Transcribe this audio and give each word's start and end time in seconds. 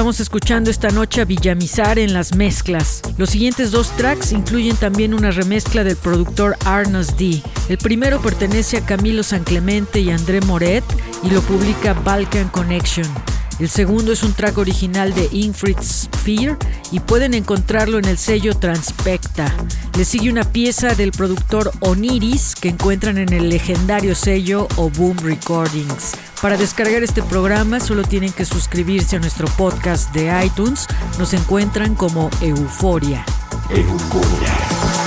Estamos 0.00 0.20
escuchando 0.20 0.70
esta 0.70 0.88
noche 0.88 1.20
a 1.20 1.26
Villamizar 1.26 1.98
en 1.98 2.14
las 2.14 2.34
mezclas. 2.34 3.02
Los 3.18 3.28
siguientes 3.28 3.70
dos 3.70 3.94
tracks 3.98 4.32
incluyen 4.32 4.74
también 4.76 5.12
una 5.12 5.30
remezcla 5.30 5.84
del 5.84 5.96
productor 5.96 6.56
Arnos 6.64 7.18
D. 7.18 7.42
El 7.68 7.76
primero 7.76 8.18
pertenece 8.22 8.78
a 8.78 8.86
Camilo 8.86 9.22
San 9.22 9.44
Clemente 9.44 10.00
y 10.00 10.10
André 10.10 10.40
Moret 10.40 10.84
y 11.22 11.28
lo 11.28 11.42
publica 11.42 11.92
Balkan 11.92 12.48
Connection. 12.48 13.06
El 13.60 13.68
segundo 13.68 14.10
es 14.10 14.22
un 14.22 14.32
track 14.32 14.56
original 14.56 15.12
de 15.12 15.28
Infrit 15.32 15.78
Sphere 15.82 16.56
y 16.92 17.00
pueden 17.00 17.34
encontrarlo 17.34 17.98
en 17.98 18.06
el 18.06 18.16
sello 18.16 18.54
Transpecta. 18.54 19.54
Le 19.98 20.06
sigue 20.06 20.30
una 20.30 20.44
pieza 20.44 20.94
del 20.94 21.12
productor 21.12 21.70
Oniris 21.80 22.54
que 22.54 22.70
encuentran 22.70 23.18
en 23.18 23.34
el 23.34 23.50
legendario 23.50 24.14
sello 24.14 24.66
Boom 24.96 25.18
Recordings. 25.18 26.12
Para 26.40 26.56
descargar 26.56 27.02
este 27.02 27.22
programa 27.22 27.80
solo 27.80 28.02
tienen 28.02 28.32
que 28.32 28.46
suscribirse 28.46 29.16
a 29.16 29.20
nuestro 29.20 29.46
podcast 29.58 30.10
de 30.14 30.32
iTunes. 30.42 30.86
Nos 31.18 31.34
encuentran 31.34 31.94
como 31.94 32.30
Euforia. 32.40 33.26
Euforia. 33.68 34.99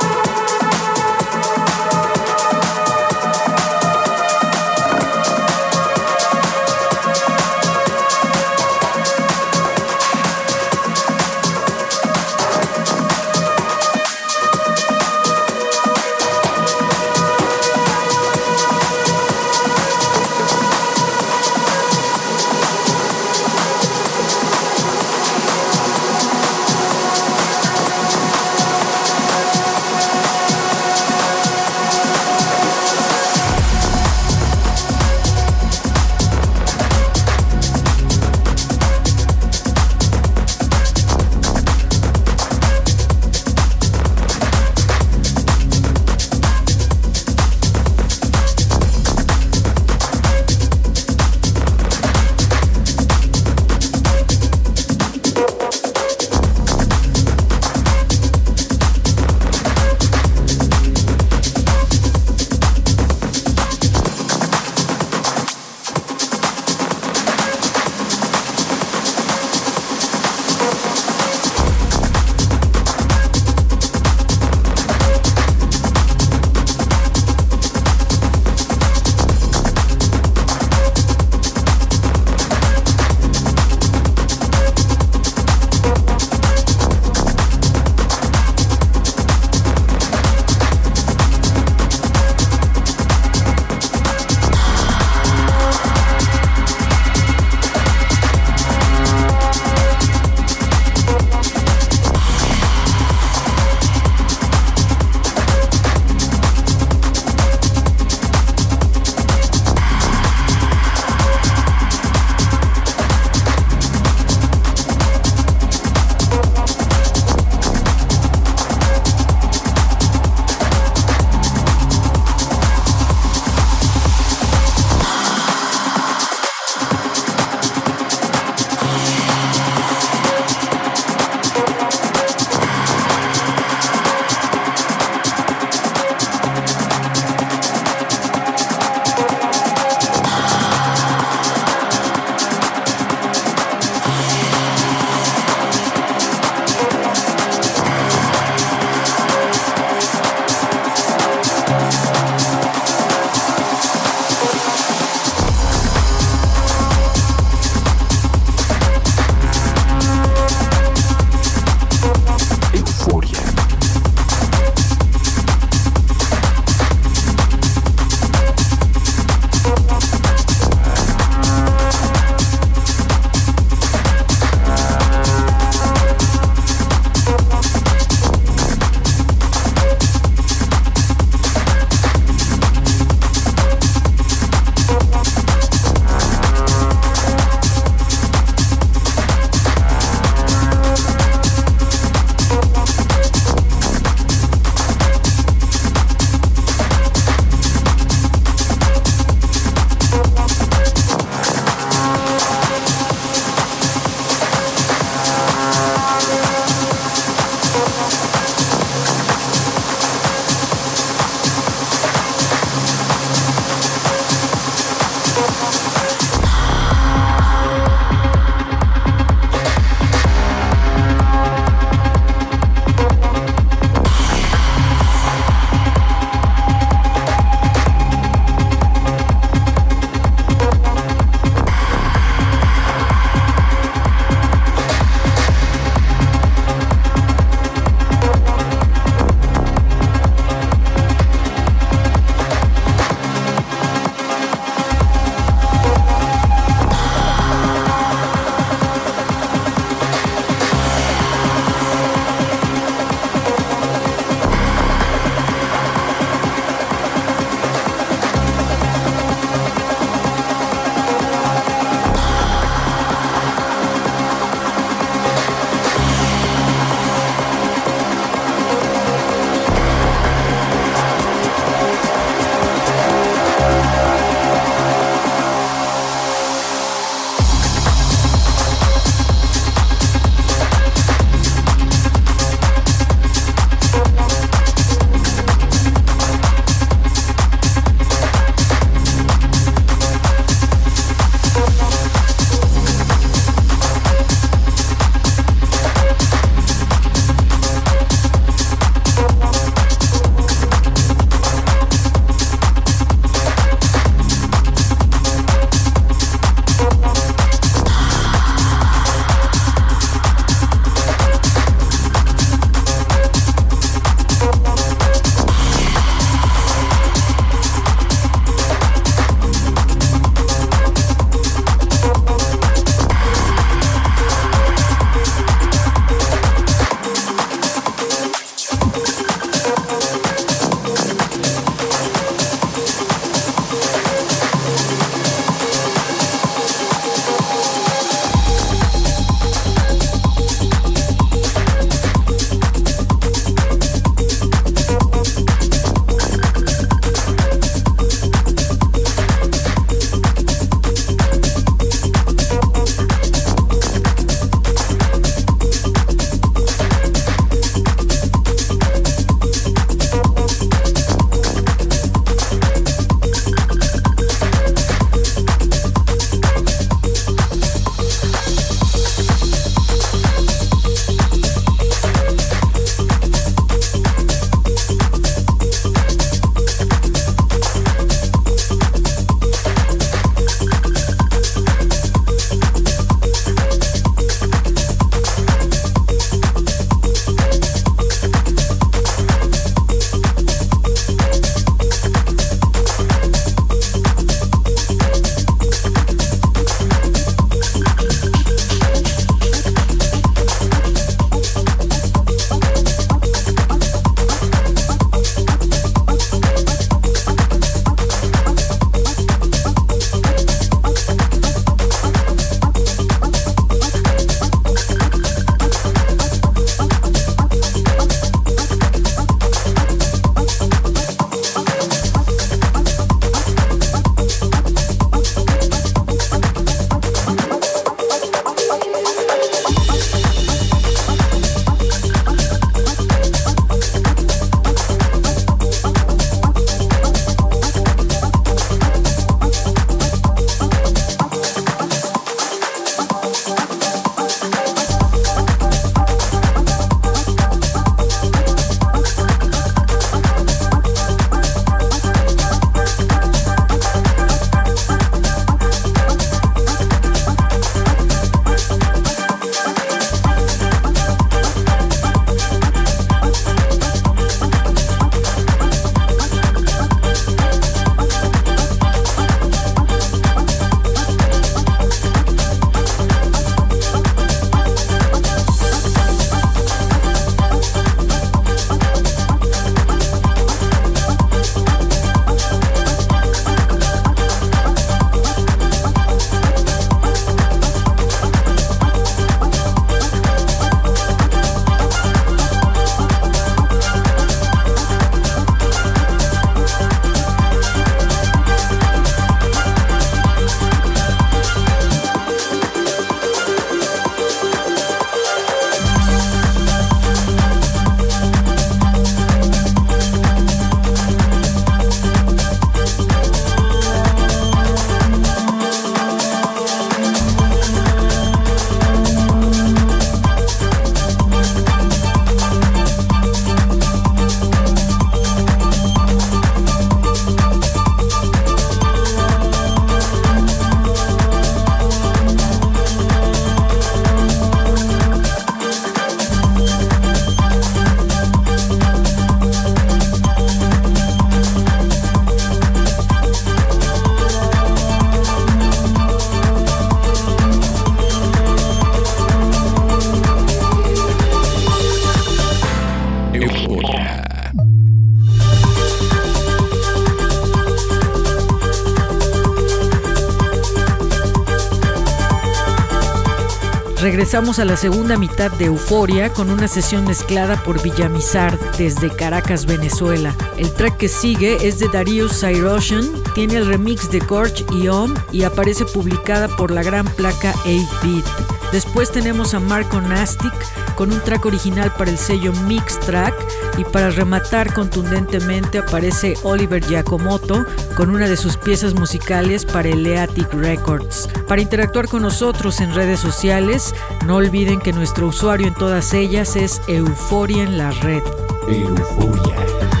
Regresamos 564.31 564.59
a 564.59 564.65
la 564.65 564.77
segunda 564.77 565.17
mitad 565.17 565.51
de 565.51 565.65
Euforia 565.65 566.31
con 566.31 566.49
una 566.49 566.69
sesión 566.69 567.03
mezclada 567.03 567.61
por 567.65 567.83
Villamizar 567.83 568.57
desde 568.77 569.13
Caracas, 569.13 569.65
Venezuela. 569.65 570.33
El 570.55 570.71
track 570.71 570.95
que 570.95 571.09
sigue 571.09 571.67
es 571.67 571.79
de 571.79 571.89
Darius 571.89 572.39
Cyrosian, 572.39 573.11
tiene 573.35 573.55
el 573.55 573.65
remix 573.65 574.09
de 574.09 574.19
Gorge 574.19 574.63
y 574.71 574.87
Om 574.87 575.13
y 575.33 575.43
aparece 575.43 575.83
publicada 575.83 576.47
por 576.47 576.71
la 576.71 576.81
gran 576.81 577.05
placa 577.07 577.51
8-Bit. 577.65 578.25
Después 578.71 579.11
tenemos 579.11 579.53
a 579.53 579.59
Marco 579.59 579.99
Nastic 579.99 580.53
con 580.95 581.11
un 581.11 581.19
track 581.21 581.45
original 581.45 581.93
para 581.97 582.11
el 582.11 582.17
sello 582.17 582.51
Mix 582.67 582.99
Track 582.99 583.33
y 583.77 583.83
para 583.85 584.09
rematar 584.09 584.73
contundentemente 584.73 585.79
aparece 585.79 586.35
Oliver 586.43 586.83
Giacomoto 586.83 587.65
con 587.95 588.09
una 588.09 588.27
de 588.27 588.37
sus 588.37 588.57
piezas 588.57 588.93
musicales 588.93 589.65
para 589.65 589.89
Eleatic 589.89 590.53
Records. 590.53 591.29
Para 591.47 591.61
interactuar 591.61 592.07
con 592.07 592.21
nosotros 592.21 592.79
en 592.79 592.93
redes 592.93 593.19
sociales, 593.19 593.93
no 594.25 594.37
olviden 594.37 594.79
que 594.79 594.93
nuestro 594.93 595.27
usuario 595.27 595.67
en 595.67 595.73
todas 595.75 596.13
ellas 596.13 596.55
es 596.55 596.81
Euforia 596.87 597.63
en 597.63 597.77
la 597.77 597.91
red. 597.91 598.23
Euforia. 598.67 600.00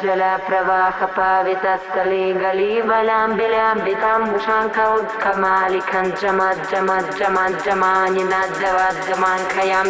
जलप्रवाह 0.03 0.97
पावितस्थले 1.17 2.23
गलिवलां 2.41 3.29
विलयाम्बितां 3.39 4.21
गुषाङ्खौ 4.31 4.87
उत्कमालिखं 4.99 6.05
जमत् 6.21 6.63
जमत् 6.71 7.11
जमाज्जमानिवाजमाङ्खयां 7.19 9.87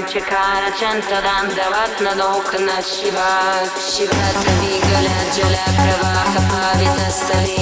शिवा 2.91 3.31
शिवास्थली 3.91 4.73
जलप्रवाह 5.37 6.31
पावितस्थले 6.53 7.61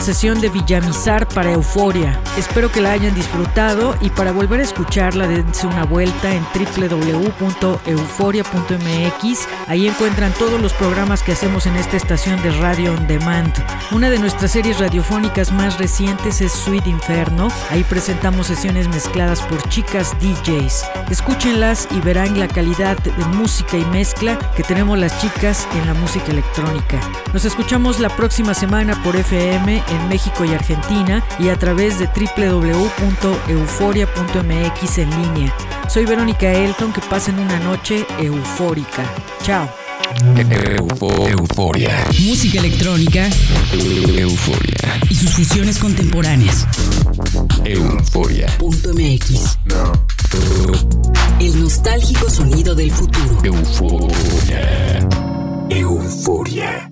sesión 0.00 0.40
de 0.40 0.48
Villamizar 0.48 1.28
para 1.28 1.52
Euforia. 1.52 2.18
Espero 2.38 2.72
que 2.72 2.80
la 2.80 2.92
hayan 2.92 3.14
disfrutado 3.14 3.94
y 4.00 4.08
para 4.10 4.32
volver 4.32 4.60
a 4.60 4.64
escucharla 4.64 5.26
dense 5.26 5.66
una 5.66 5.84
vuelta 5.84 6.32
en 6.32 6.44
www.euforia.mx. 6.54 9.48
Ahí 9.68 9.88
encuentran 9.88 10.32
todos 10.32 10.60
los 10.60 10.72
programas 10.72 11.22
que 11.22 11.32
hacemos 11.32 11.66
en 11.66 11.76
esta 11.76 11.96
estación 11.96 12.42
de 12.42 12.50
radio 12.52 12.94
on 12.94 13.06
demand. 13.06 13.52
Una 13.92 14.10
de 14.10 14.18
nuestras 14.18 14.52
series 14.52 14.78
radiofónicas 14.78 15.52
más 15.52 15.78
recientes 15.78 16.40
es 16.40 16.52
Sweet 16.52 16.86
Inferno. 16.86 17.48
Ahí 17.70 17.84
presentamos 17.84 18.46
sesiones 18.46 18.88
mezcladas 18.88 19.42
por 19.42 19.62
chicas 19.68 20.16
DJs. 20.20 20.84
Escúchenlas 21.10 21.88
y 21.90 22.00
verán 22.00 22.38
la 22.38 22.48
calidad 22.48 22.96
de 22.98 23.24
música 23.36 23.76
y 23.76 23.84
mezcla 23.86 24.38
que 24.56 24.62
tenemos 24.62 24.98
las 24.98 25.20
chicas 25.20 25.68
en 25.74 25.86
la 25.86 25.94
música 25.94 26.32
electrónica. 26.32 27.00
Nos 27.32 27.44
escuchamos 27.44 28.00
la 28.00 28.08
próxima 28.08 28.54
semana 28.54 29.00
por 29.02 29.16
FM 29.16 29.82
en 29.90 30.08
México 30.08 30.44
y 30.44 30.52
Argentina 30.54 31.22
y 31.38 31.48
a 31.48 31.56
través 31.58 31.98
de 31.98 32.06
www.euforia.mx 32.06 34.98
en 34.98 35.10
línea. 35.22 35.54
Soy 35.88 36.04
Verónica 36.06 36.50
Elton, 36.52 36.92
que 36.92 37.00
pasen 37.02 37.38
una 37.38 37.58
noche 37.60 38.06
eufórica. 38.18 39.04
Chao. 39.42 39.68
Eufo- 40.36 41.28
euforia. 41.28 42.04
Música 42.20 42.58
electrónica 42.58 43.28
Euforia. 43.72 45.00
y 45.08 45.14
sus 45.14 45.30
fusiones 45.30 45.78
contemporáneas. 45.78 46.66
Euforia. 47.64 48.48
Punto 48.58 48.92
MX. 48.92 49.56
El 51.40 51.60
nostálgico 51.60 52.28
sonido 52.28 52.74
del 52.74 52.90
futuro. 52.90 53.38
Euforia. 53.44 55.08
Euforia. 55.70 56.90